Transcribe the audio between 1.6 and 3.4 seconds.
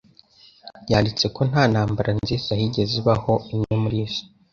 ntambara nziza yigeze ibaho